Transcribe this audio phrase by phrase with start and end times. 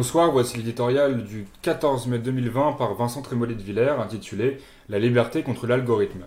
[0.00, 4.56] Bonsoir, voici l'éditorial du 14 mai 2020 par Vincent Trémollet de Villers intitulé
[4.88, 6.24] La liberté contre l'algorithme.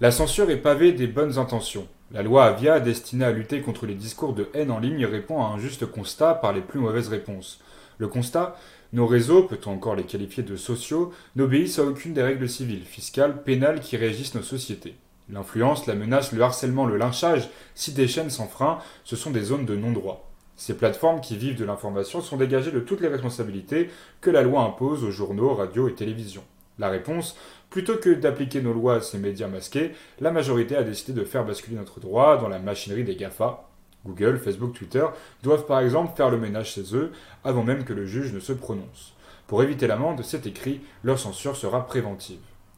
[0.00, 1.86] La censure est pavée des bonnes intentions.
[2.10, 5.50] La loi Avia, destinée à lutter contre les discours de haine en ligne, répond à
[5.50, 7.60] un juste constat par les plus mauvaises réponses.
[7.98, 8.56] Le constat
[8.92, 13.44] Nos réseaux, peut-on encore les qualifier de sociaux, n'obéissent à aucune des règles civiles, fiscales,
[13.44, 14.96] pénales qui régissent nos sociétés.
[15.32, 19.42] L'influence, la menace, le harcèlement, le lynchage, si des chaînes sans frein, ce sont des
[19.42, 20.29] zones de non-droit.
[20.60, 23.88] Ces plateformes qui vivent de l'information sont dégagées de toutes les responsabilités
[24.20, 26.44] que la loi impose aux journaux, radios et télévisions.
[26.78, 27.34] La réponse,
[27.70, 31.46] plutôt que d'appliquer nos lois à ces médias masqués, la majorité a décidé de faire
[31.46, 33.70] basculer notre droit dans la machinerie des GAFA.
[34.04, 35.06] Google, Facebook, Twitter
[35.42, 37.10] doivent par exemple faire le ménage chez eux
[37.42, 39.14] avant même que le juge ne se prononce.
[39.46, 42.36] Pour éviter l'amende, c'est écrit, leur censure sera préventive.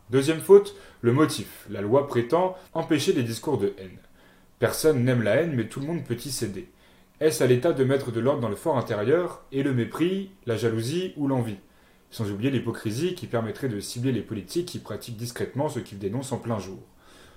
[0.08, 1.66] Deuxième faute, le motif.
[1.68, 3.98] La loi prétend empêcher les discours de haine.
[4.60, 6.68] Personne n'aime la haine, mais tout le monde peut y céder.
[7.22, 10.56] Est-ce à l'État de mettre de l'ordre dans le fort intérieur et le mépris, la
[10.56, 11.60] jalousie ou l'envie?
[12.10, 16.32] Sans oublier l'hypocrisie qui permettrait de cibler les politiques qui pratiquent discrètement ce qu'ils dénoncent
[16.32, 16.80] en plein jour.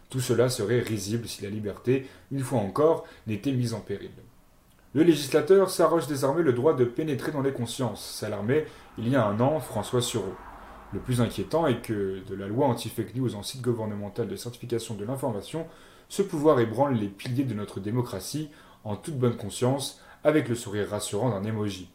[0.09, 4.09] Tout cela serait risible si la liberté, une fois encore, n'était mise en péril.
[4.95, 8.65] Le législateur s'arroge désormais le droit de pénétrer dans les consciences, s'alarmait
[8.97, 10.33] il y a un an François Sureau.
[10.93, 15.67] Le plus inquiétant est que, de la loi anti-fake news en de certification de l'information,
[16.09, 18.49] ce pouvoir ébranle les piliers de notre démocratie
[18.85, 21.89] en toute bonne conscience, avec le sourire rassurant d'un emoji.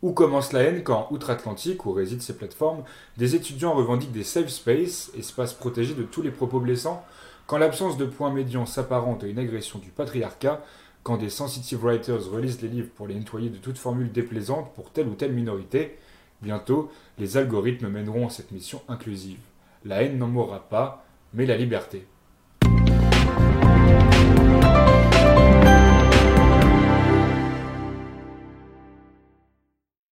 [0.00, 2.84] Où commence la haine quand, outre-Atlantique, où résident ces plateformes,
[3.16, 7.04] des étudiants revendiquent des safe spaces, espaces protégés de tous les propos blessants,
[7.46, 10.62] quand l'absence de points médians s'apparente à une agression du patriarcat,
[11.02, 14.90] quand des sensitive writers relisent les livres pour les nettoyer de toute formule déplaisante pour
[14.90, 15.98] telle ou telle minorité,
[16.42, 19.40] bientôt les algorithmes mèneront cette mission inclusive.
[19.84, 22.06] La haine n'en mourra pas, mais la liberté.